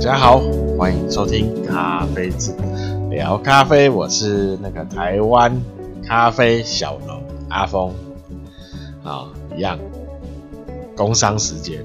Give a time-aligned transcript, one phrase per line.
[0.00, 0.40] 大家好，
[0.78, 2.56] 欢迎收听咖啡子
[3.10, 5.62] 聊咖啡，我是那个台湾
[6.02, 7.92] 咖啡小农阿峰。
[9.04, 9.78] 啊，一样
[10.96, 11.84] 工商时间。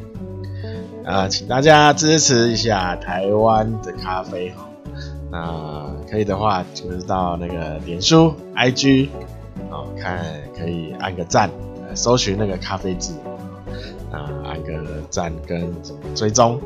[1.03, 4.69] 啊，请大家支持一下台湾的咖啡哈，
[5.29, 9.09] 那可以的话就是到那个脸书、IG
[9.69, 10.23] 啊，看
[10.57, 11.49] 可以按个赞，
[11.93, 13.13] 搜寻那个咖啡字
[14.09, 15.69] 啊，按个赞跟
[16.15, 16.61] 追踪。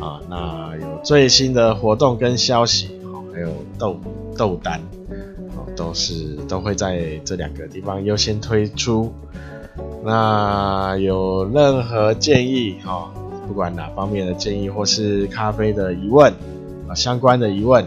[0.00, 2.90] 啊，那有最新的活动跟消息，
[3.32, 3.96] 还有豆
[4.36, 4.80] 豆单，
[5.56, 9.12] 哦都是都会在这两个地方优先推出。
[10.04, 13.10] 那有任何建议哈，
[13.48, 16.32] 不管哪方面的建议，或是咖啡的疑问
[16.88, 17.84] 啊，相关的疑问，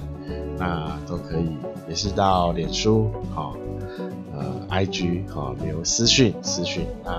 [0.58, 1.56] 那都可以，
[1.88, 3.54] 也是到脸书哈，
[4.38, 7.12] 呃，IG 哈，留私讯私讯，那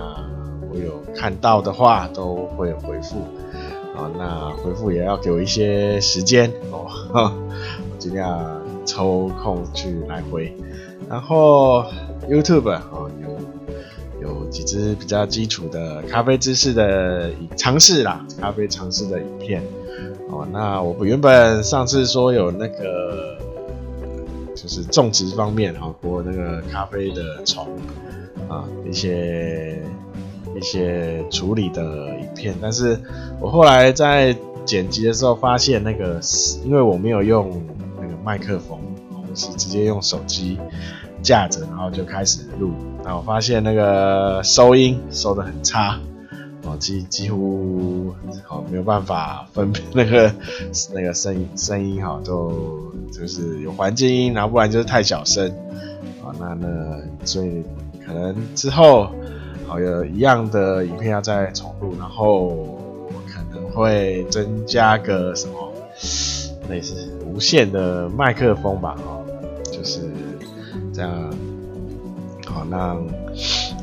[0.71, 3.17] 我有看到的话都会回复。
[4.01, 10.57] 啊，那回复也要给我一些时间哦，我尽量抽空去来回。
[11.07, 11.85] 然后
[12.27, 12.83] YouTube 啊，
[14.23, 19.63] 有有几支比较基础的咖啡知识的尝试啦，咖啡尝试的影片。
[20.31, 23.37] 哦，那我原本上次说有那个
[24.55, 27.69] 就是种植方面哈，播那个咖啡的虫
[28.49, 29.83] 啊一些。
[30.57, 32.99] 一些处理的影片，但是
[33.41, 36.21] 我后来在剪辑的时候发现，那个
[36.65, 37.63] 因为我没有用
[38.01, 38.79] 那个麦克风，
[39.13, 40.59] 我是直接用手机
[41.23, 42.73] 架着，然后就开始录，
[43.05, 45.99] 然后发现那个收音收得很差，
[46.65, 48.15] 哦，几几乎
[48.49, 50.33] 哦没有办法分辨那个
[50.93, 55.49] 那个声音声音哈，都就是有环境音，然后不然就是太小声，
[56.23, 57.63] 啊，那那所以
[58.05, 59.09] 可能之后。
[59.71, 62.77] 好，有一样的影片要再重录，然后
[63.29, 65.73] 可能会增加个什么
[66.69, 69.25] 类似无线的麦克风吧，哦，
[69.71, 70.01] 就是
[70.93, 71.33] 这样，
[72.45, 73.07] 好让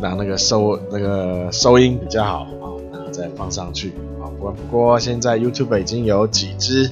[0.01, 6.91] 让那个收那个收音比较好，啊，然后再放上去，啊，不过不过现在 YouTube 已经有几支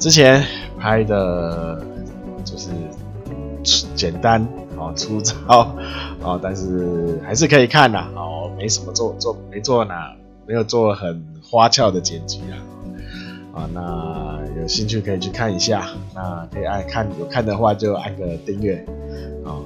[0.00, 0.44] 之前
[0.76, 1.80] 拍的，
[2.44, 2.70] 就是
[3.94, 4.44] 简单。
[4.80, 5.76] 哦，粗糙
[6.22, 9.92] 哦，但是还是可以看的哦，没什么做做没做呢，
[10.46, 18.82] 没有做很花俏的剪辑啊，啊，那有兴趣可以去看一下，那可以按看有看的话就按个订阅
[19.44, 19.60] 啊，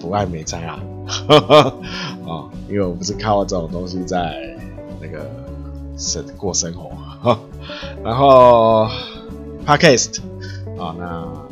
[0.00, 0.82] 不按没在啊，
[2.26, 4.34] 啊，因为我不是靠这种东西在
[5.00, 5.30] 那个
[5.96, 6.90] 生过生活，
[8.02, 8.88] 然后
[9.64, 10.18] Podcast
[10.76, 11.43] 啊，那。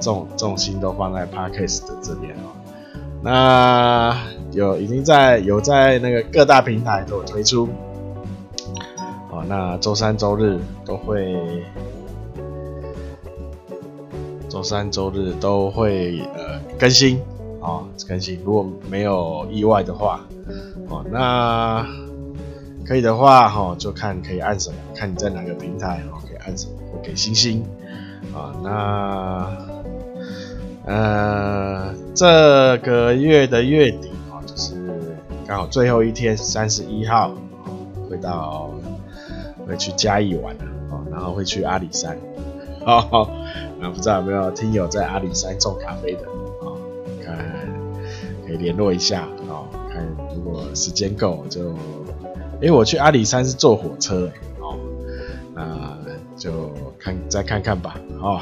[0.00, 2.50] 重重心都放在 Podcast 的这边哦，
[3.22, 4.16] 那
[4.52, 7.68] 有已经在有在那个各大平台都有推出，
[9.30, 11.62] 哦，那周三周日都会，
[14.48, 17.20] 周三周日都会呃更新。
[17.62, 20.22] 哦更新，如果没有意外的话，
[20.88, 21.86] 哦，那
[22.86, 26.72] 可以的话哈、哦，就看可以按什么，看你在哪个平台哦，可以按什么
[27.02, 27.62] 给星星。
[28.32, 29.69] 啊、哦，那。
[30.84, 34.74] 呃，这个月的月底哦，就是
[35.46, 37.32] 刚好最后一天，三十一号，
[38.08, 38.70] 会到
[39.66, 40.54] 会去嘉义玩
[40.90, 42.18] 哦，然后会去阿里山，
[42.86, 43.28] 哦，
[43.78, 46.22] 那不知道有没有听友在阿里山种咖啡的
[46.62, 46.78] 哦，
[47.24, 47.36] 看
[48.46, 50.02] 可以联络一下哦，看
[50.34, 51.68] 如果时间够就，
[52.60, 54.30] 因为我去阿里山是坐火车
[54.60, 54.78] 哦，
[55.54, 55.96] 那
[56.36, 58.40] 就看再看看吧，哦，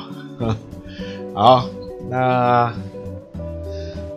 [1.34, 1.66] 好。
[2.08, 2.72] 那，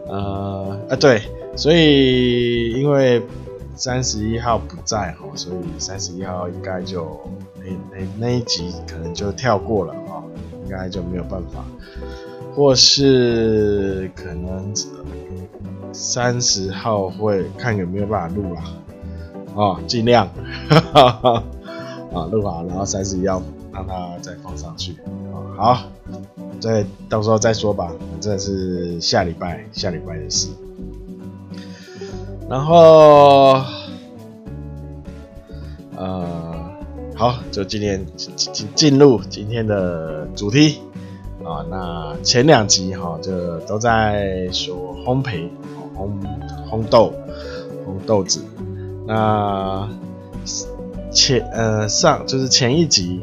[0.07, 1.21] 呃，啊对，
[1.57, 3.21] 所以因为
[3.75, 7.19] 三十一号不在哈，所以三十一号应该就
[7.57, 10.23] 那那那一集可能就跳过了啊，
[10.63, 11.65] 应该就没有办法，
[12.55, 14.73] 或是可能
[15.91, 18.63] 三十号会看有没有办法录啦，
[19.55, 20.29] 哦，尽量，
[20.69, 21.43] 哈哈哈
[22.13, 23.41] 啊录好，然后三十一号
[23.73, 24.93] 让它再放上去
[25.57, 26.00] 啊，好。
[26.61, 30.47] 再到时候再说吧，反正是下礼拜下礼拜的事。
[32.47, 33.63] 然后，
[35.95, 36.71] 呃，
[37.15, 40.77] 好，就今天进进进入今天的主题
[41.43, 41.65] 啊。
[41.67, 45.49] 那前两集哈，就都在说烘焙、
[45.97, 46.11] 烘
[46.69, 47.11] 烘豆、
[47.87, 48.39] 烘豆子。
[49.07, 49.89] 那
[51.11, 53.19] 前呃上就是前一集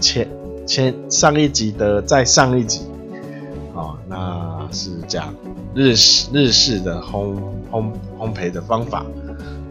[0.00, 0.26] 前。
[0.72, 2.86] 前上一集的再上一集，
[3.74, 5.34] 哦，那是讲
[5.74, 7.36] 日式日式的烘
[7.70, 9.04] 烘烘焙的方法，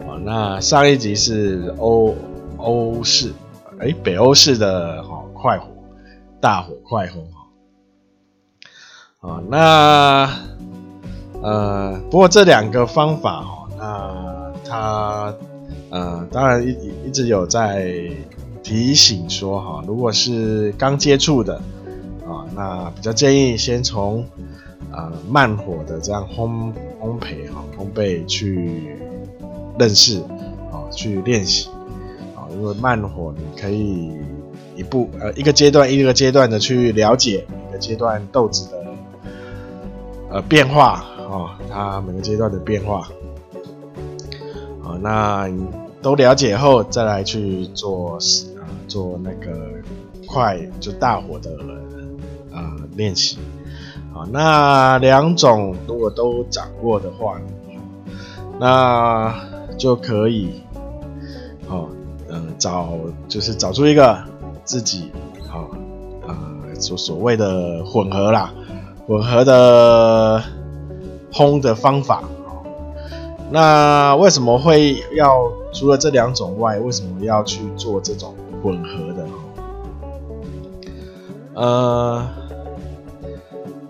[0.06, 2.14] 哦，那上一集是欧
[2.56, 3.32] 欧式，
[3.80, 5.66] 哎，北欧式的哈快火，
[6.40, 7.24] 大火快烘
[9.28, 10.30] 啊，那
[11.42, 15.34] 呃，不过这两个方法哈，那它
[15.90, 16.70] 呃，当然一
[17.04, 17.92] 一直有在
[18.62, 21.56] 提醒说哈，如果是刚接触的
[22.26, 24.24] 啊，那比较建议先从
[24.90, 28.96] 啊慢火的这样烘烘焙哈烘焙去
[29.78, 30.20] 认识
[30.70, 31.68] 啊，去练习
[32.36, 34.12] 啊，因为慢火你可以
[34.76, 38.82] 一步呃一个阶段一个阶段的去了解每个阶段豆子的。
[40.34, 43.06] 呃，变化啊，它每个阶段的变化，
[44.82, 45.46] 啊，那
[46.00, 48.18] 都了解后，再来去做，
[48.92, 49.70] 做那个
[50.26, 51.50] 快就大火的
[52.52, 53.38] 啊练习，
[54.12, 57.40] 好，那两种如果都掌握的话，
[58.60, 59.34] 那
[59.78, 60.60] 就可以，
[61.66, 61.88] 好，
[62.28, 62.92] 嗯，找
[63.28, 64.22] 就是找出一个
[64.62, 65.10] 自己
[65.48, 65.70] 好
[66.26, 68.52] 啊所所谓的混合啦。
[69.06, 70.42] 混合的
[71.32, 72.22] 烘的方法，
[73.50, 79.26] 那为什么会要除了这两种外，为什么要去做这种混合的？
[81.54, 82.26] 呃，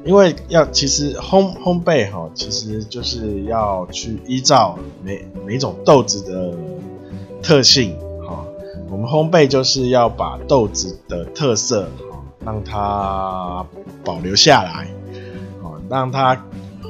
[0.05, 6.57] 因为要其实烘烘焙哈，其实就是要去依照每每种豆子的
[7.41, 7.97] 特性
[8.27, 8.45] 哈，
[8.91, 11.89] 我们烘焙就是要把豆子的特色
[12.45, 13.65] 让它
[14.05, 14.89] 保留下来。
[15.63, 16.45] 哦让它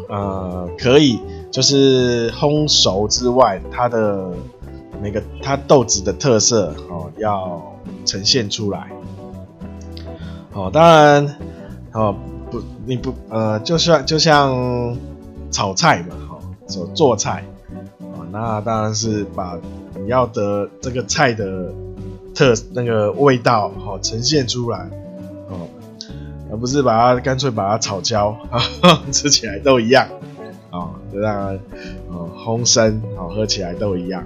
[0.09, 1.21] 呃可以
[1.51, 4.33] 就是烘熟之外，它的
[5.03, 7.61] 每个它豆子的特色哦要
[8.07, 8.89] 呈现出来。
[10.53, 11.37] 哦，当然
[11.93, 12.15] 哦
[12.51, 14.97] 不你不呃就像就像
[15.51, 17.45] 炒菜嘛，哈、哦，做做菜
[17.99, 19.59] 哦，那当然是把
[19.99, 21.73] 你要的这个菜的
[22.35, 24.89] 特那个味道哈、哦、呈现出来。
[25.49, 25.69] 哦
[26.51, 28.61] 而不是把它干脆把它炒焦啊，
[29.11, 30.07] 吃起来都一样
[30.71, 31.49] 啊，就让
[32.11, 34.23] 呃烘生啊，喝起来都一样。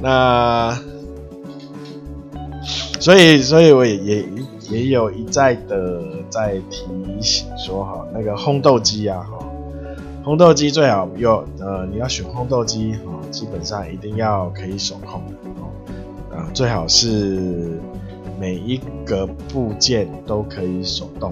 [0.00, 0.76] 那
[3.00, 4.28] 所以，所以我也也
[4.70, 6.86] 也有一再的在提
[7.20, 9.38] 醒说哈，那个烘豆机啊哈，
[10.24, 17.80] 烘豆机最好有呃，你要选烘豆机哈，基本上一定要可以手控的啊，最好是。
[18.38, 21.30] 每一个部件都可以手动，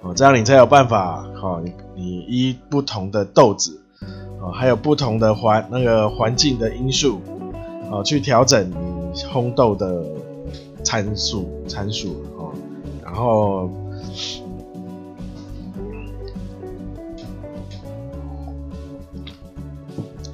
[0.00, 3.82] 哦，这样你才有办法，哈，你你依不同的豆子，
[4.52, 7.20] 还有不同的环那个环境的因素，
[7.90, 10.04] 啊，去调整你烘豆的
[10.82, 12.52] 参数参数，哦，
[13.02, 13.70] 然后，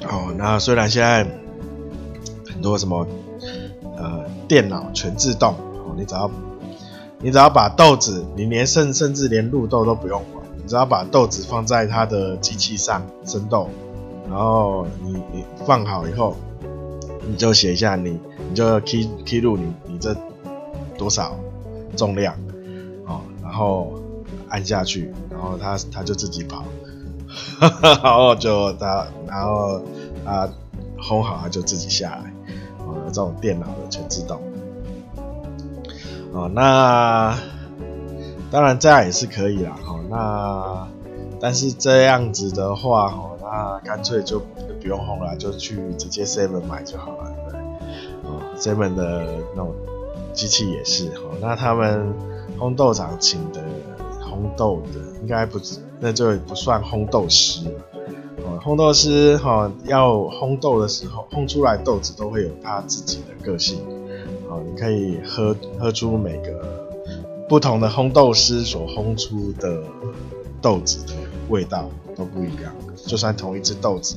[0.09, 1.27] 哦，那虽然现在
[2.53, 3.07] 很多什么。
[3.97, 6.31] 呃，电脑全自动哦，你只要
[7.19, 13.69] 你只要把豆子，你连甚甚至连入豆都不用管，你只要把豆子放在它的机器上生豆，
[14.31, 16.37] 然后你你放好以后，
[17.29, 18.19] 你就写一下你
[18.49, 20.17] 你就 key key 入你你这
[20.97, 21.37] 多少
[21.97, 22.35] 重量
[23.07, 23.93] 哦，然后
[24.49, 26.65] 按下去，然后它它就自己跑，
[27.83, 29.83] 然后就它然后
[30.25, 30.49] 它
[30.99, 32.33] 烘好它就自己下来。
[32.87, 34.41] 哦这种电脑的全自动，
[36.33, 37.37] 哦，那
[38.51, 40.89] 当然这样也是可以啦，哦，那
[41.41, 47.59] 但是这样子的话，哈，那干脆就不用烘了，就去直接 Seven 买就好了，对，
[48.25, 49.75] 哦，Seven 的那种
[50.35, 52.15] 机器也是，哈，那他们
[52.59, 53.61] 烘豆厂请的
[54.23, 55.59] 烘豆的，应该不，
[55.99, 57.67] 那就不算烘豆师。
[58.45, 63.79] 哦烘豆师哈，要烘豆的时候，烘出来豆子都会有他自己的个性。
[64.49, 66.89] 好，你可以喝喝出每个
[67.49, 69.83] 不同的烘豆师所烘出的
[70.61, 71.13] 豆子的
[71.51, 72.75] 味道都不一样，
[73.07, 74.17] 就算同一只豆子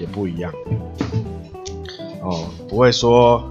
[0.00, 0.52] 也不一样。
[2.20, 3.44] 哦，不会说，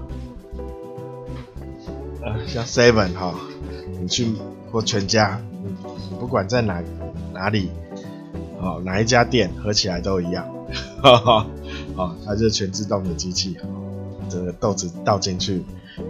[2.20, 3.34] 呃，像 Seven 哈，
[3.98, 4.34] 你去
[4.70, 5.40] 或全家，
[6.10, 6.82] 你不管在哪
[7.32, 7.70] 哪里。
[8.64, 10.46] 哦，哪一家店喝起来都一样，
[11.02, 11.46] 哈哈，
[11.96, 13.56] 哦，它就是全自动的机器，
[14.28, 15.64] 这个豆子倒进去，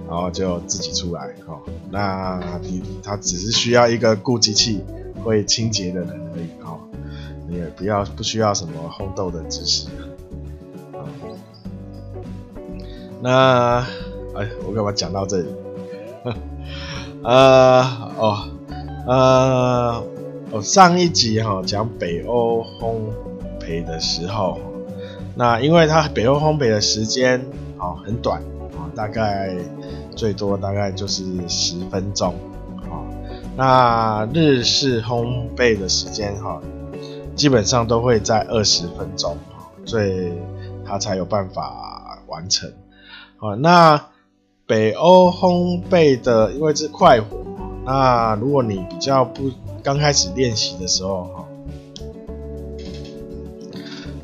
[0.07, 4.85] 然后就自己出来，哦，那你它只是需要一个顾机器
[5.25, 6.78] 会清洁的人而已，哦，
[7.52, 9.88] 也不要不需要什么烘豆的知识，
[13.21, 13.85] 那，
[14.35, 15.47] 哎，我干嘛讲到这里？
[17.23, 17.82] 呃，
[18.18, 18.49] 哦，
[19.06, 20.04] 呃。
[20.54, 22.97] 哦，上一集哈讲北欧烘
[23.59, 24.59] 焙的时候，
[25.35, 27.42] 那因为它北欧烘焙的时间
[27.78, 28.42] 哦很短
[28.75, 29.56] 哦，大概
[30.14, 32.35] 最多大概就是十分钟
[32.82, 33.00] 啊。
[33.56, 36.61] 那日式烘焙的时间哈，
[37.34, 39.36] 基本上都会在二十分钟，
[39.84, 40.32] 所以
[40.84, 42.72] 它才有办法完成。
[43.36, 44.00] 好，那
[44.66, 47.38] 北欧烘焙的，因为是快火，
[47.84, 49.50] 那如果你比较不
[49.82, 51.44] 刚开始练习的时候哈，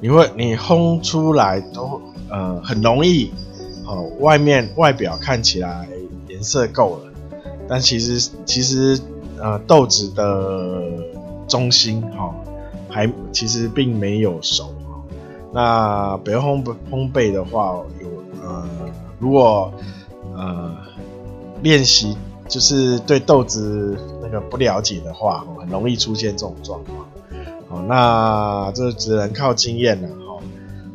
[0.00, 2.00] 你会你烘出来都
[2.30, 3.32] 呃很容易，
[3.86, 5.88] 哦，外面外表看起来
[6.28, 7.12] 颜色够了，
[7.68, 9.00] 但其实其实。
[9.40, 10.82] 呃，豆子的
[11.46, 12.34] 中心哈，
[12.88, 14.74] 还其实并没有熟。
[15.52, 18.08] 那北欧烘烘焙的话，有
[18.42, 18.68] 呃，
[19.18, 19.72] 如果
[20.34, 20.76] 呃
[21.62, 22.16] 练习
[22.48, 27.06] 就是对豆子那个不了解的话，很容易出现这种状况。
[27.68, 30.42] 好，那这只能靠经验了哈，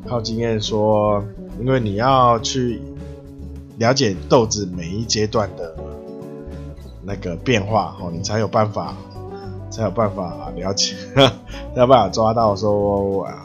[0.08, 1.24] 靠经验说，
[1.60, 2.82] 因为你要去
[3.78, 5.76] 了解豆子每一阶段的。
[7.06, 8.96] 那个变化哦，你才有办法，
[9.74, 13.44] 才有办法了解， 才有办法抓到说啊，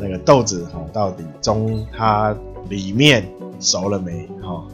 [0.00, 2.34] 那个豆子哦，到底中它
[2.70, 3.28] 里面
[3.60, 4.26] 熟了没？
[4.42, 4.64] 哈，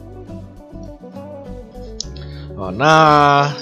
[2.55, 3.53] 哦，那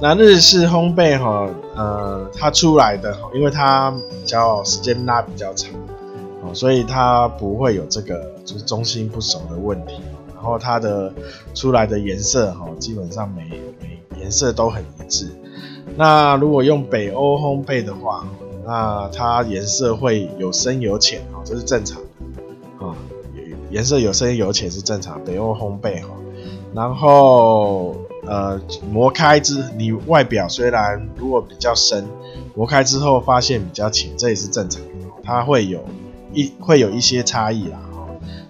[0.00, 5.70] 那日式烘焙哈，呃，它出来的哈，因为它比较时间拉比较长，
[6.42, 10.00] 哦，所以它不会有这个就是中心不熟的问题。
[10.34, 11.12] 然后它的
[11.54, 13.42] 出来的颜色哈，基本上每
[13.80, 15.28] 每颜色都很一致。
[15.96, 18.26] 那如果用北欧烘焙的话，
[18.66, 22.94] 那它颜色会有深有浅哦，这是正常的啊。
[23.70, 26.08] 颜色有深有浅是正常，北欧烘焙哈。
[26.74, 28.60] 然后呃
[28.92, 32.06] 磨开之，你外表虽然如果比较深，
[32.54, 34.88] 磨开之后发现比较浅，这也是正常的。
[35.22, 35.84] 它会有
[36.32, 37.78] 一会有一些差异啦，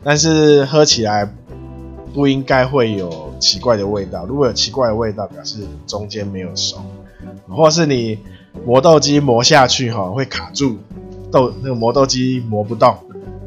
[0.03, 1.33] 但是喝起来。
[2.15, 4.25] 不应该会有奇怪的味道。
[4.25, 6.79] 如果有奇怪的味道，表示中间没有熟，
[7.49, 8.19] 或是你
[8.65, 10.79] 磨豆机磨下去哈会卡住
[11.31, 12.91] 豆，那个磨豆机磨不动，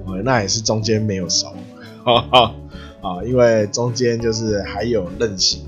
[0.05, 1.53] 哦那也是中间没有熟，
[2.03, 5.63] 啊，因为中间就是还有韧性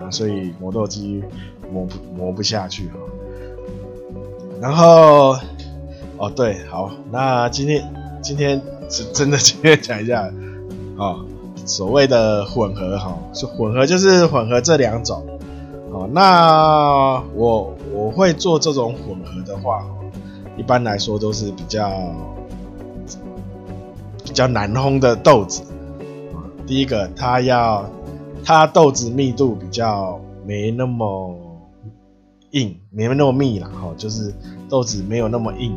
[0.00, 1.22] 啊，所以磨豆机
[1.72, 2.94] 磨不磨不下去哈。
[4.60, 5.36] 然后
[6.16, 7.82] 哦对，好，那今天
[8.22, 10.22] 今天是真的 今天讲一下
[10.98, 11.24] 啊。
[11.64, 15.26] 所谓的混合哈，是混合就是混合这两种，
[15.96, 19.82] 哦，那我我会做这种混合的话，
[20.58, 21.90] 一般来说都是比较
[24.22, 25.62] 比较难烘的豆子，
[26.66, 27.88] 第一个它要
[28.44, 31.34] 它豆子密度比较没那么
[32.50, 34.34] 硬，没那么密啦，哈，就是
[34.68, 35.74] 豆子没有那么硬，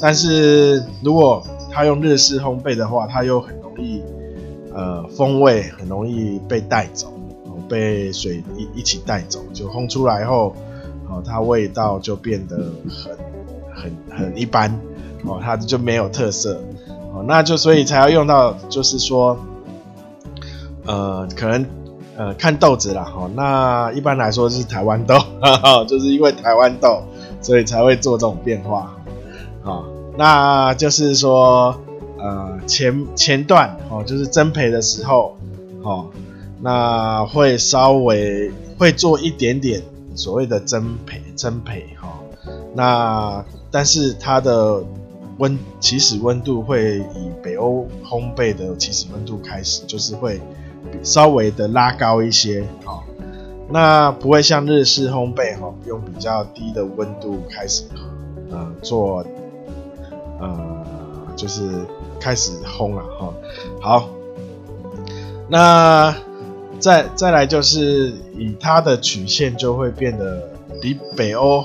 [0.00, 4.04] 但是如果它用日式烘焙的话，它又很容易。
[4.70, 7.12] 呃，风味很容易被带走，
[7.68, 10.54] 被水一一起带走，就烘出来后，
[11.08, 12.56] 哦，它味道就变得
[12.88, 13.16] 很
[13.70, 14.70] 很很一般，
[15.24, 16.60] 哦，它就没有特色，
[17.12, 19.38] 哦，那就所以才要用到，就是说，
[20.86, 21.66] 呃，可能
[22.16, 25.16] 呃看豆子啦，哈，那一般来说是台湾豆，
[25.86, 27.02] 就是因为台湾豆，
[27.40, 28.96] 所以才会做这种变化，
[29.64, 29.84] 啊，
[30.16, 31.76] 那就是说。
[32.20, 35.36] 呃，前前段哦，就是蒸培的时候，
[35.84, 36.10] 哦，
[36.60, 39.82] 那会稍微会做一点点
[40.14, 42.18] 所谓的增培增培哈，
[42.74, 44.82] 那但是它的
[45.38, 50.40] 温起始温度会以北欧烘焙的起始温度开始，就是会
[51.02, 53.02] 稍微的拉高一些，哦，
[53.70, 57.84] 那不会像日式烘焙哈，用比较低的温度开始，
[58.50, 59.24] 呃，做，
[60.40, 60.84] 呃，
[61.36, 61.68] 就是。
[62.20, 63.32] 开始烘了哈，
[63.80, 64.08] 好，
[65.48, 66.12] 那
[66.78, 70.48] 再再来就是以它的曲线就会变得
[70.80, 71.64] 比北欧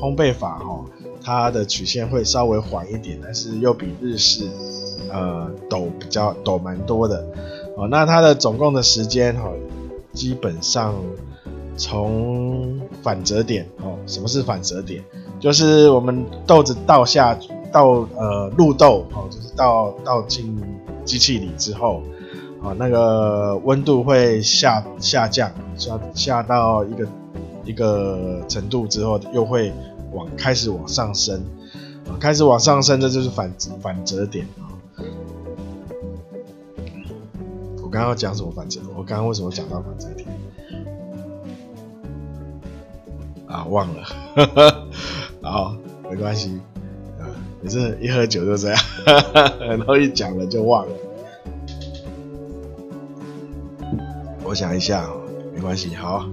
[0.00, 0.84] 烘焙法哈，
[1.22, 4.48] 它的曲线会稍微缓一点，但是又比日式
[5.10, 7.26] 呃陡比较陡蛮多的
[7.76, 7.88] 哦。
[7.88, 9.50] 那它的总共的时间哈，
[10.12, 10.94] 基本上
[11.76, 15.02] 从反折点哦，什么是反折点？
[15.40, 17.38] 就是我们豆子倒下
[17.72, 20.58] 倒呃入豆哦，就是倒倒进
[21.04, 22.02] 机器里之后，
[22.66, 27.06] 啊那个温度会下下降，下下到一个
[27.64, 29.72] 一个程度之后，又会
[30.12, 31.40] 往开始往上升，
[32.18, 34.66] 开始往上升，这就是反反折点啊。
[37.80, 38.80] 我刚刚讲什么反折？
[38.96, 40.26] 我刚刚为什么讲到反折点？
[43.46, 44.02] 啊忘了。
[44.34, 44.88] 呵 呵
[45.40, 45.76] 好，
[46.10, 46.60] 没关系，
[47.20, 47.30] 啊，
[47.62, 48.80] 每次一喝酒就这样，
[49.68, 50.92] 然后一讲了就忘了。
[54.56, 55.06] 想一下，
[55.54, 56.26] 没关系，好。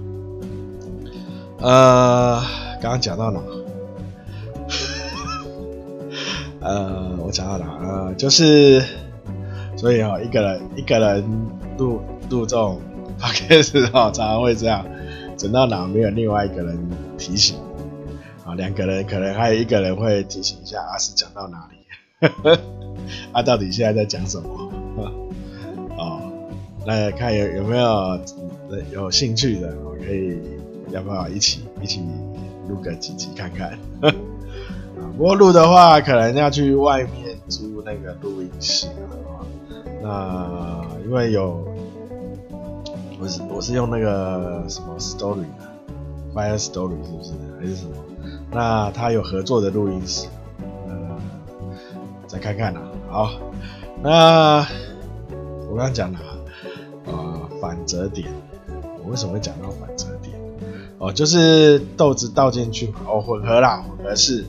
[1.60, 2.40] 呃，
[2.80, 3.40] 刚刚讲到哪？
[6.60, 7.66] 呃，我讲到哪？
[7.82, 8.82] 呃，就是，
[9.76, 11.22] 所以哦，一个人一个人
[11.76, 12.00] 录
[12.30, 12.80] 录这种
[13.18, 14.86] p o d c，常常会这样，
[15.36, 16.78] 整到哪没有另外一个人
[17.18, 17.58] 提醒
[18.46, 21.76] 啊，两个人可能还有一个人会提醒一下啊，是讲到哪里？
[23.32, 24.63] 啊，到底现在在讲什么？
[26.84, 28.20] 哦，那看有有没有
[28.92, 30.38] 有兴趣的，我可以
[30.90, 32.02] 要不要一起一起
[32.68, 33.78] 录个几集看看？
[35.16, 39.46] 不过录的话，可能要去外面租那个录音室啊。
[40.02, 41.64] 那因为有，
[43.20, 47.92] 我是我是用那个什么 Story，Fire Story 是不是还是什么？
[48.50, 50.26] 那他有合作的录音室，
[50.88, 51.16] 呃，
[52.26, 52.82] 再看看啦。
[53.08, 53.30] 好，
[54.02, 54.66] 那
[55.70, 56.18] 我刚讲了，
[57.86, 58.28] 折点，
[59.02, 60.34] 我为什么会讲到反折点？
[60.98, 64.44] 哦，就是豆子倒进去哦，混合啦，混合式。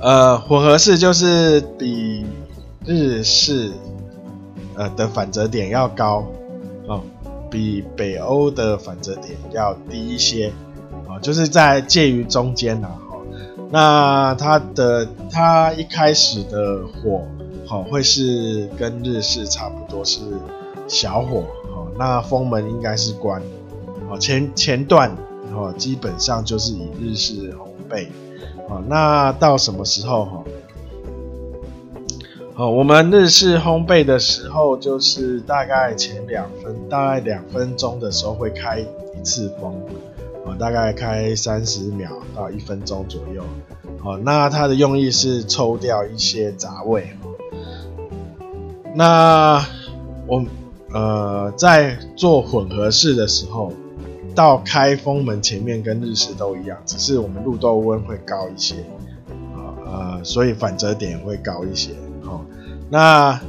[0.00, 2.26] 呃，混合式就是比
[2.84, 3.72] 日式
[4.74, 6.26] 呃的反折点要高
[6.86, 7.00] 哦，
[7.50, 10.52] 比北欧的反折点要低一些
[11.08, 13.22] 哦，就是在介于中间呐、啊、哈、哦。
[13.70, 17.22] 那它的它一开始的火、
[17.70, 20.20] 哦、会是跟日式差不多是
[20.86, 23.42] 小火哦，那风门应该是关
[24.08, 25.10] 哦，前前段
[25.52, 28.06] 哦基本上就是以日式烘焙。
[28.68, 30.44] 哦，那到什么时候哈？
[32.54, 39.74] 好，我们日式烘焙的时候，就是大概前两分，大概两分钟的时候会开一次风，
[40.44, 43.42] 哦，大概开三十秒到一分钟左右。
[43.98, 47.08] 好，那它的用意是抽掉一些杂味。
[48.94, 49.62] 那
[50.26, 50.42] 我
[50.94, 53.70] 呃在做混合式的时候。
[54.34, 58.74] 到开封门前面跟日式都一样，只是我们入豆温会高一些，
[59.54, 61.92] 啊呃，所以反折点会高一些。
[62.20, 62.44] 好，
[62.90, 63.40] 那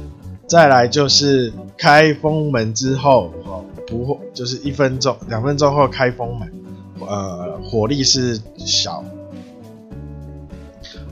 [0.46, 6.52] 再来就是开封门之后，哦，不就是一分钟、两分钟后开封门，
[7.00, 9.02] 呃，火力是小，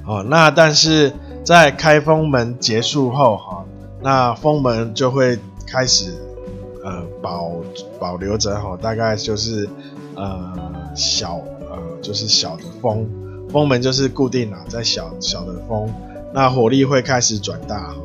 [0.07, 3.65] 哦，那但是在开封门结束后，哈，
[4.01, 5.37] 那封门就会
[5.75, 6.15] 开始。
[6.87, 7.51] 呃，保
[7.99, 9.67] 保留着哈，大概就是
[10.17, 10.53] 呃
[10.95, 11.37] 小
[11.71, 13.09] 呃就是小的风，
[13.49, 15.91] 风门就是固定了，在小小的风，
[16.35, 17.97] 那火力会开始转大哈，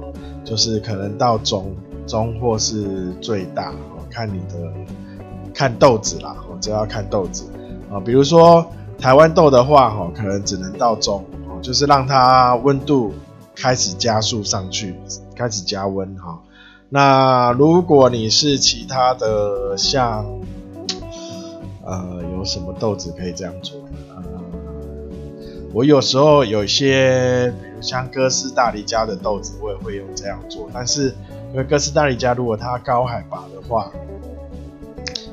[0.45, 1.75] 就是可能到中
[2.07, 3.73] 中或是最大，
[4.09, 4.55] 看你的
[5.53, 7.43] 看豆子啦，我就要看豆子
[7.91, 8.65] 啊，比如说
[8.97, 11.25] 台湾豆的话哈，可能只能到中，
[11.61, 13.13] 就是让它温度
[13.53, 14.95] 开始加速上去，
[15.35, 16.39] 开始加温哈。
[16.91, 20.25] 那如果你是其他的像，
[21.85, 23.79] 呃，有什么豆子可以这样做？
[24.09, 24.23] 呃，
[25.71, 30.67] 我有时候有一些，比如像哥斯大黎加的豆子，我也会用这样做。
[30.73, 31.13] 但是
[31.51, 33.91] 因为哥斯大黎加如果它高海拔的话，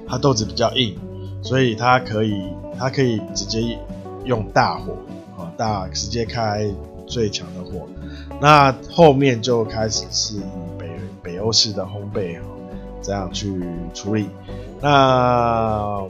[0.07, 0.95] 它豆子比较硬，
[1.41, 3.79] 所以它可以它可以直接
[4.27, 4.93] 用大火
[5.39, 6.69] 啊，大直接开
[7.07, 7.87] 最强的火。
[8.43, 10.37] 那后面就开始是。
[11.47, 12.49] 欧式的烘焙哈，
[13.01, 13.63] 这样去
[13.95, 14.29] 处理。
[14.81, 16.03] 那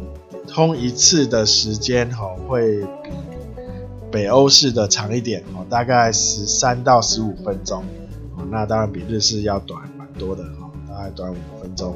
[0.48, 3.10] 烘一次的时间哈，会比
[4.10, 7.84] 北欧式的长一点哦，大概十三到十五分钟。
[8.50, 11.94] 那当然比日式要短蛮多的哈，大概短五分钟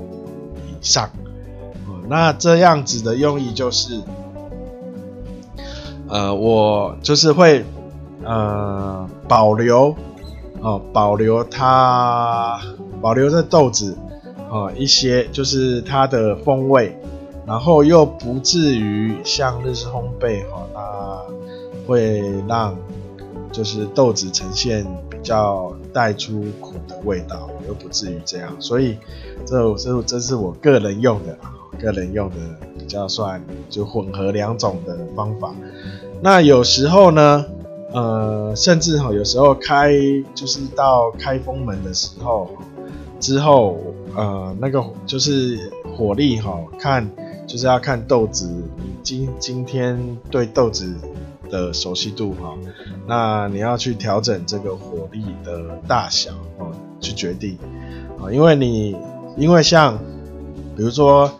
[0.68, 1.09] 以上。
[2.09, 4.03] 那这样子的用意就是，
[6.09, 7.64] 呃，我就是会
[8.22, 9.94] 呃保留
[10.61, 12.61] 哦，保留它。
[13.00, 13.96] 保留着豆子，
[14.50, 16.96] 啊，一些就是它的风味，
[17.46, 21.18] 然后又不至于像日式烘焙哈，那
[21.86, 22.76] 会让
[23.50, 28.96] 就是豆子呈现比较带出苦的味道，又不至于这样，所以
[29.46, 31.38] 这这这是我个人用的，
[31.80, 32.36] 个人用的
[32.78, 35.54] 比较算就混合两种的方法。
[36.20, 37.44] 那有时候呢，
[37.92, 39.92] 呃，甚至哈，有时候开
[40.34, 42.50] 就是到开封门的时候。
[43.20, 43.78] 之后，
[44.16, 47.09] 呃，那个就是火力哈，看
[47.46, 48.46] 就是要看豆子，
[48.78, 50.96] 你今今天对豆子
[51.50, 52.56] 的熟悉度哈，
[53.06, 57.59] 那你要去调整这个火力的大小哦，去决定
[58.18, 58.96] 啊，因为你
[59.37, 59.98] 因为像
[60.74, 61.30] 比如说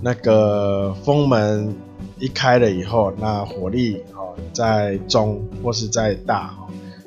[0.00, 1.74] 那个风门
[2.18, 6.54] 一开了以后，那火力哦在中或是在大，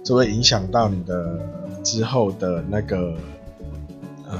[0.03, 1.39] 就会影响到你的
[1.83, 3.15] 之后的那个。
[4.29, 4.37] 呃，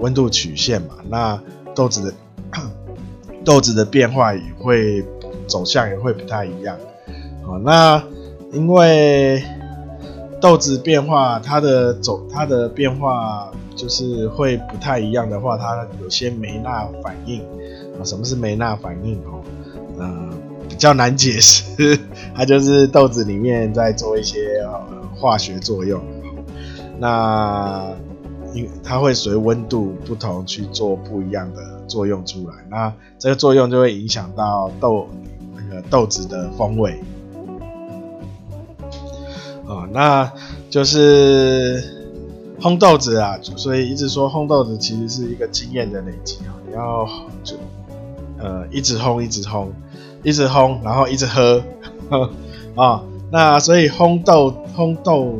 [0.00, 1.40] 温度曲线嘛，那
[1.74, 2.14] 豆子的
[3.44, 5.04] 豆子的变化也会
[5.46, 6.76] 走向也会不太一样。
[7.42, 8.02] 好，那
[8.52, 9.42] 因为
[10.40, 17.40] 豆子变化，它的走它的变化就是会不太一样的话，它有些梅纳反应
[17.98, 18.04] 啊。
[18.04, 19.18] 什么是梅纳反应？
[19.24, 19.42] 哦，
[19.98, 20.30] 呃，
[20.68, 21.98] 比较难解释，
[22.34, 24.64] 它就是豆子里面在做一些
[25.14, 26.00] 化学作用。
[26.98, 27.84] 那
[28.54, 35.08] 因它会随温度不同去做不一样的作用出来，那这个作用就会影响到豆
[35.56, 37.02] 那个豆子的风味。
[39.66, 40.30] 啊，那
[40.68, 41.82] 就是
[42.60, 47.08] 烘豆子啊，所以一直说烘豆子其实是一个经验的累积啊，你要
[47.42, 47.56] 就
[48.38, 49.68] 呃一直烘，一直烘，
[50.22, 51.62] 一直烘，然后一直喝
[52.76, 55.34] 啊，那所以烘豆烘豆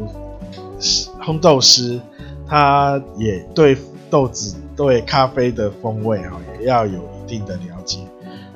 [1.23, 2.01] 烘豆师
[2.47, 3.77] 他也对
[4.11, 8.01] 豆子对咖啡的风味啊也要有一定的了解，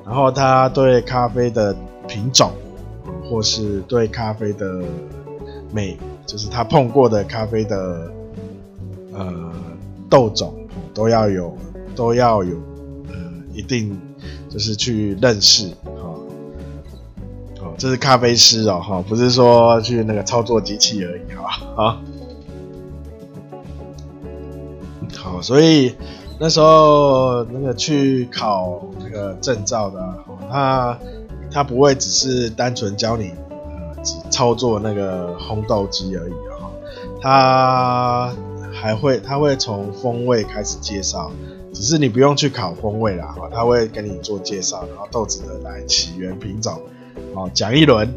[0.05, 1.75] 然后他对咖啡的
[2.07, 2.51] 品种
[3.29, 4.83] 或是对咖啡的。
[5.71, 8.11] 每就是他碰过的咖啡的
[9.13, 9.53] 呃
[10.09, 10.51] 豆种
[10.95, 11.55] 都要有
[11.95, 12.55] 都要有
[13.07, 13.13] 呃
[13.53, 13.95] 一定
[14.49, 16.15] 就是去认识哈
[17.61, 21.43] 哦，这是咖啡师哦哈，不是说去那个操作机器而已哈
[21.75, 22.01] 啊好，
[25.41, 25.95] 所以
[26.39, 29.99] 那时候那个去考那个证照的
[30.49, 30.97] 他
[31.51, 34.03] 他不会只是单纯教你呃。
[34.31, 36.71] 操作那个烘豆机而已哈，
[37.21, 38.33] 他
[38.71, 41.29] 还会他会从风味开始介绍，
[41.73, 46.79] 只是你不用去考风味啦哈，他会跟你做介绍，然后豆子的来起源品种，
[47.35, 48.07] 哦讲一轮，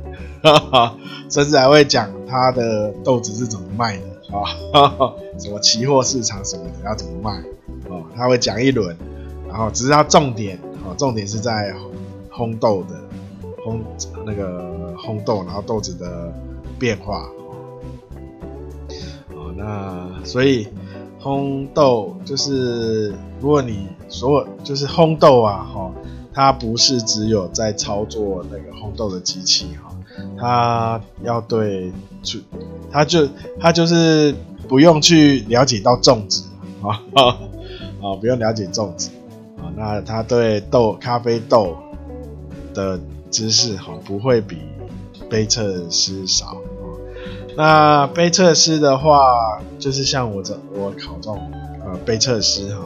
[1.29, 7.43] 甚至还会讲他的豆子是怎么卖的啊， 什么期货市场什么的要怎么卖
[7.89, 8.97] 哦，他会讲一轮，
[9.49, 11.75] 然后只是他重点哦，重点是在
[12.31, 13.01] 烘豆的。
[13.65, 13.79] 烘
[14.27, 16.33] 那个烘豆，然后豆子的
[16.81, 17.31] 变化，
[19.33, 20.67] 哦，那所以
[21.21, 25.93] 烘豆就是，如果你所有就是烘豆啊，哈，
[26.35, 29.97] 它不是只有在操作那个烘豆的机器哈，
[30.37, 32.41] 它要对，就
[32.93, 33.29] 他就
[33.59, 34.35] 他就是
[34.69, 36.43] 不用去了解到种植
[36.83, 39.09] 啊，啊，不用了解种植
[39.59, 41.77] 啊，那他对豆咖啡豆
[42.75, 43.01] 的。
[43.33, 44.59] 知识哈不会比
[45.31, 46.59] 杯测师少，
[47.57, 51.41] 那杯测师的话，就是像我这我考这种
[51.83, 52.83] 呃杯测师哈，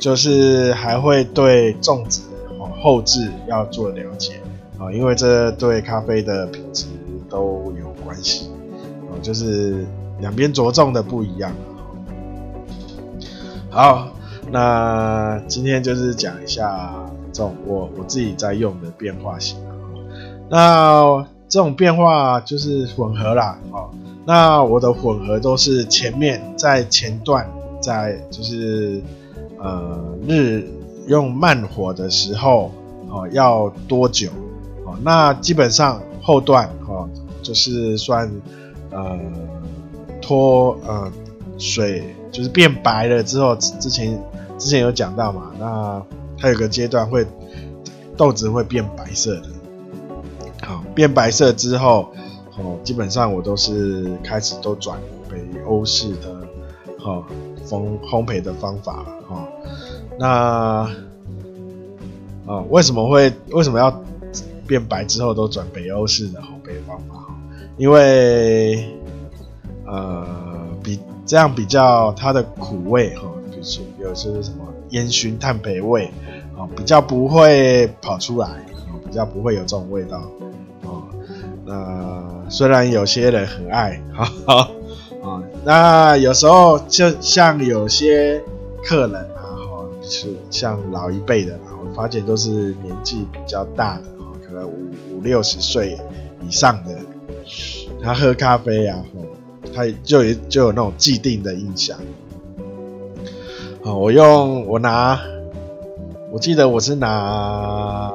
[0.00, 2.22] 就是还会对种植
[2.58, 4.40] 哦后置要做了解
[4.78, 6.86] 啊，因为这对咖啡的品质
[7.28, 8.48] 都有关系，
[9.22, 9.86] 就是
[10.20, 11.50] 两边着重的不一样。
[13.70, 14.08] 好，
[14.50, 16.92] 那今天就是讲一下
[17.32, 19.58] 这种我我自己在用的变化型。
[20.50, 23.88] 那这种变化就是混合啦，哦，
[24.26, 29.00] 那我的混合都是前面在前段，在就是
[29.58, 30.68] 呃日
[31.06, 32.70] 用慢火的时候，
[33.08, 34.28] 哦要多久？
[34.84, 37.08] 哦，那基本上后段哦
[37.42, 38.30] 就是算
[38.92, 39.18] 呃
[40.20, 41.10] 脱呃
[41.58, 44.18] 水就是变白了之后，之前
[44.58, 46.02] 之前有讲到嘛，那
[46.38, 47.26] 它有个阶段会
[48.16, 49.48] 豆子会变白色的。
[50.62, 52.12] 好，变白色之后，
[52.56, 56.46] 哦，基本上我都是开始都转北欧式的，
[57.04, 57.24] 哦，
[57.66, 59.48] 烘烘焙的方法了，哦，
[60.18, 60.28] 那，
[62.46, 64.02] 啊，为什么会为什么要
[64.66, 67.31] 变白之后都转北欧式的烘焙方法？
[67.76, 68.88] 因为，
[69.86, 70.26] 呃，
[70.82, 76.10] 比这样比较它的苦味，哈，比如有些什么烟熏炭焙味，
[76.56, 80.22] 啊，比较不会跑出来，啊，比较不会有这种味道。
[81.64, 84.70] 呃，虽然有些人很爱，哈哈
[85.22, 88.42] 啊，那有时候就像有些
[88.84, 94.02] 客人啊，哈，是像老一辈的，我发现都是年纪比较大的，
[94.44, 95.96] 可能五五六十岁
[96.46, 96.96] 以上的，
[98.02, 99.04] 他喝咖啡啊，
[99.74, 101.98] 他就有就有那种既定的印象。
[103.84, 105.20] 好，我用我拿，
[106.30, 108.12] 我记得我是拿。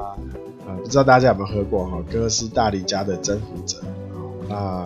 [0.81, 2.01] 不知道大家有没有喝过哈？
[2.09, 3.77] 哥斯大黎加的征服者，
[4.47, 4.85] 那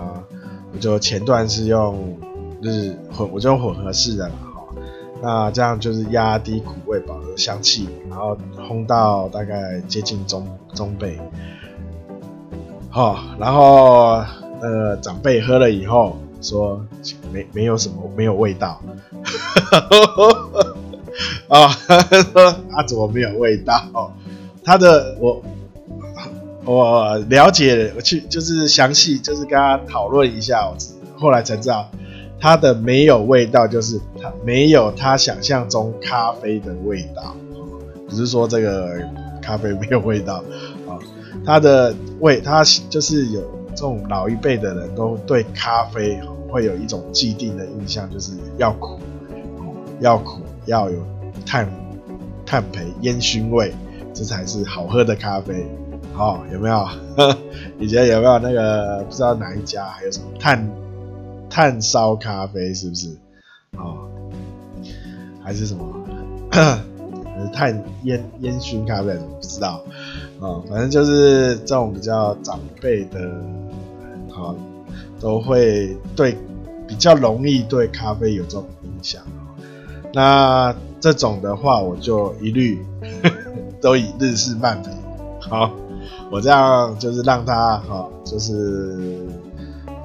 [0.73, 2.17] 我就前段是用
[2.59, 4.33] 就是混，我就用混合式的哈。
[5.21, 8.35] 那这样就是压低苦味，保留香气，然后
[8.67, 11.19] 烘到大概接近中中焙。
[12.89, 14.23] 好，然后
[14.61, 16.83] 呃长辈喝了以后说
[17.31, 18.81] 没没有什么没有味道，
[21.49, 24.13] 哦，他说他怎么没有味道？
[24.63, 25.41] 他的我
[26.65, 30.77] 我了解，我去就是详细就是跟他讨论一下，我
[31.19, 31.89] 后来才知道
[32.39, 37.35] 他的没有味道，就是他没有他想象中咖啡的味道，
[38.07, 38.89] 不是说这个
[39.41, 40.43] 咖啡没有味道
[40.87, 40.97] 啊，
[41.45, 48.99] 他的味他就是有这种老一辈的人都对咖啡会有一种既定的印象，就是要苦，
[49.99, 50.99] 要苦，要有
[51.45, 51.67] 碳
[52.45, 53.73] 碳焙烟熏味。
[54.13, 55.65] 这才是好喝的咖啡，
[56.17, 56.85] 哦，有没有？
[57.79, 60.69] 以前有没有那个不知道哪一家还有什么炭
[61.49, 63.07] 炭烧咖啡，是不是？
[63.77, 64.09] 哦，
[65.41, 65.85] 还是什么？
[66.51, 69.15] 还是炭烟烟熏咖啡？
[69.15, 69.81] 不知道。
[70.41, 73.17] 哦，反正就是这种比较长辈的，
[74.41, 74.55] 啊、
[75.19, 76.37] 都会对
[76.87, 79.21] 比较容易对咖啡有这种影响。
[80.13, 82.83] 那这种的话，我就一律。
[83.81, 84.89] 都以日式慢焙，
[85.49, 85.71] 好，
[86.29, 89.25] 我这样就是让它哈，就是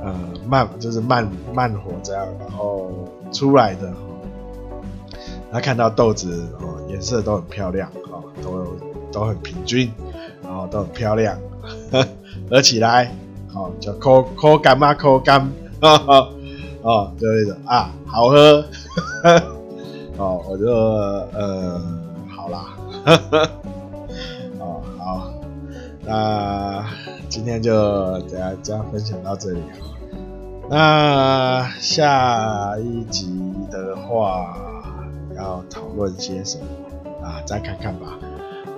[0.02, 0.14] 呃
[0.48, 2.90] 慢，就是慢慢火这样，然后
[3.30, 3.92] 出来的，
[5.52, 8.66] 他看到豆子哦颜色都很漂亮啊，都
[9.12, 9.92] 都很平均，
[10.42, 11.38] 然后都很漂亮，
[12.50, 13.12] 喝起来
[13.56, 15.50] 哦，叫口口干嘛口感，
[16.82, 18.64] 哦就那种啊好喝，
[20.18, 21.80] 哦我就呃
[22.28, 22.76] 好啦。
[24.60, 25.32] 哦，好，
[26.04, 26.84] 那
[27.28, 29.74] 今天就这样这样分享到这里啊。
[30.68, 34.56] 那下一集的话
[35.36, 36.64] 要讨论些什么
[37.26, 37.40] 啊？
[37.46, 38.18] 再看看吧。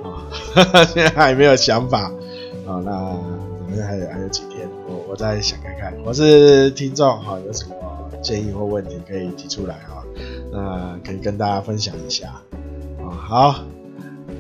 [0.05, 0.29] 啊，
[0.87, 2.11] 现在还没有想法
[2.67, 2.81] 啊。
[2.85, 3.15] 那
[3.71, 5.93] 我们还有还有几天，我我再想看看。
[6.03, 7.75] 我是听众哈，有什么
[8.23, 10.03] 建议或问题可以提出来哈。
[10.51, 12.29] 那可以跟大家分享一下
[12.99, 13.11] 啊。
[13.11, 13.55] 好。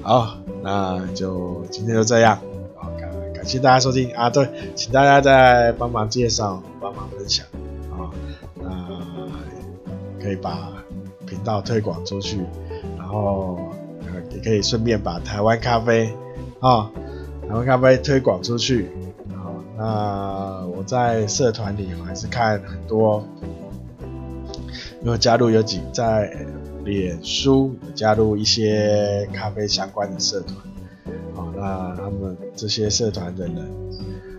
[0.02, 2.38] 好，那就今天就这样。
[2.74, 7.44] 好，感感谢大家收听啊，对，请大家再帮忙介绍、帮忙分享
[7.90, 8.08] 啊，
[8.54, 10.72] 那可以把
[11.26, 12.40] 频道推广出去，
[12.96, 13.58] 然后
[14.30, 16.14] 也可以顺便把台湾咖啡
[16.60, 16.90] 啊，
[17.46, 18.88] 台湾咖啡推广出去。
[19.78, 23.24] 那我在社团里我还是看很多，
[25.02, 26.30] 因为加入有几在。
[26.84, 30.56] 脸书加入一些咖啡相关的社团，
[31.36, 33.56] 啊，那他们这些社团的人，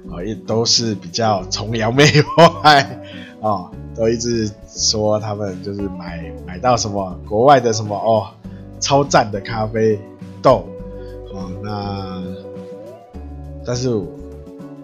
[0.10, 2.06] 啊，也都是比较崇洋媚
[2.64, 3.00] 外，
[3.40, 8.32] 啊，都一直说他们就是买买到什么国外的什么哦，
[8.80, 10.00] 超赞的咖啡
[10.42, 10.66] 豆，
[11.32, 12.24] 啊，那，
[13.64, 13.90] 但是，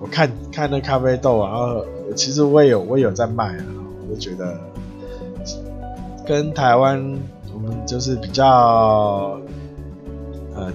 [0.06, 3.66] 看看那咖啡豆，然后其实我也有我也有在卖啊，
[4.02, 4.58] 我就觉得
[6.26, 7.18] 跟台湾。
[7.54, 9.40] 我们就是比较，
[10.54, 10.70] 呃，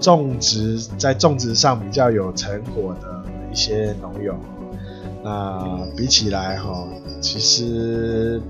[0.00, 4.34] 种植在种植上比较有成果的一些农友，
[5.22, 6.84] 那比起来哈，
[7.20, 8.42] 其实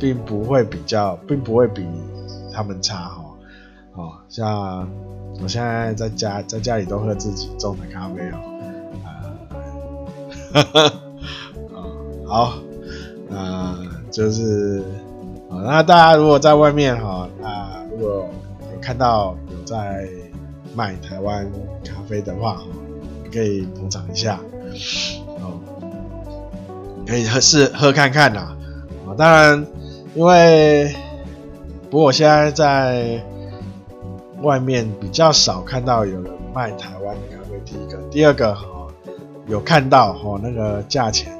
[0.00, 1.86] 并不会比较，并不会比
[2.50, 3.22] 他们差哈。
[3.92, 4.88] 哦，像
[5.42, 8.38] 我现在在家在家里都喝自己种的咖啡哦，
[10.54, 10.92] 啊
[12.26, 12.52] 好，
[13.30, 13.78] 啊，
[14.10, 14.82] 就是
[15.50, 15.58] 啊。
[15.64, 18.28] 那大家如果在外面哈，那如果
[18.72, 20.08] 有看到有在
[20.74, 21.50] 卖台湾
[21.84, 22.62] 咖啡的话，
[23.32, 24.38] 可以捧场一下，
[25.40, 25.60] 哦，
[27.06, 28.56] 可以喝试喝看看呐。
[29.06, 29.66] 啊，当然，
[30.14, 30.94] 因为
[31.90, 33.20] 不过我现在在
[34.42, 37.60] 外面比较少看到有人卖台湾的咖啡。
[37.64, 38.64] 第一个，第二个哈，
[39.46, 41.32] 有看到哦那个价钱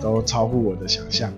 [0.00, 1.30] 都超乎我的想象。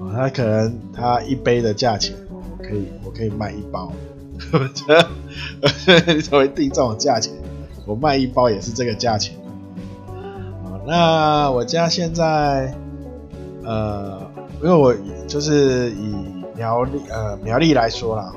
[0.00, 3.92] 啊他可能他一杯的价钱，我可以我可以卖一包，
[4.32, 7.32] 你怎么定这种价钱？
[7.86, 9.36] 我卖一包也是这个价钱。
[10.08, 12.74] 啊那我家现在，
[13.64, 14.20] 呃，
[14.62, 14.94] 因为我
[15.28, 16.14] 就是以
[16.56, 18.32] 苗栗呃苗栗来说啦，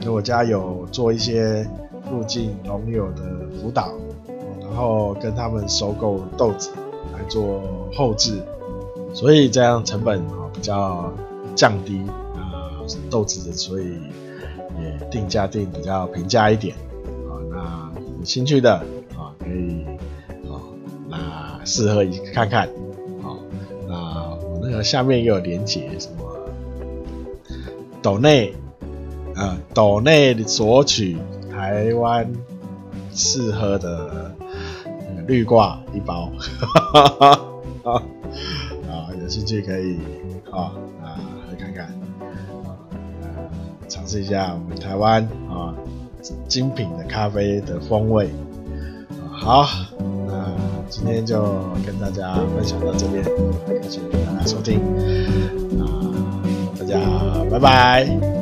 [0.00, 1.64] 因为我家有做一些
[2.10, 3.22] 附近农友的
[3.60, 3.92] 辅导，
[4.72, 6.70] 然后跟他们收购豆子
[7.12, 7.60] 来做
[7.94, 8.42] 后制，
[9.12, 10.38] 所以这样成本啊。
[10.54, 11.10] 比较
[11.56, 11.98] 降低
[12.36, 13.96] 啊、呃，豆子的，所以
[14.78, 16.76] 也定价定比较平价一点
[17.26, 17.40] 啊。
[17.50, 18.74] 那有兴趣的
[19.16, 19.84] 啊，可以
[20.46, 20.60] 啊，
[21.08, 22.68] 那试喝一看看
[23.22, 23.34] 啊。
[23.88, 26.22] 那我那个下面也有连结，什么
[28.02, 28.54] 斗内
[29.34, 31.16] 啊，斗内索取
[31.50, 32.30] 台湾
[33.12, 34.32] 适合的
[35.26, 36.30] 绿挂一包，
[36.92, 37.32] 啊
[38.88, 39.98] 啊，有兴趣可以。
[40.50, 41.16] 啊、啊，
[41.48, 41.86] 来看看，
[42.20, 42.76] 啊，
[43.88, 45.74] 尝试一下我们台湾啊
[46.46, 48.30] 精品的咖啡的风味。
[49.30, 49.66] 好，
[50.26, 50.54] 那
[50.90, 51.42] 今天就
[51.86, 53.24] 跟大家分享到这边，
[53.66, 54.78] 感谢大家收听，
[55.80, 56.12] 啊，
[56.78, 56.98] 大家
[57.50, 58.41] 拜拜。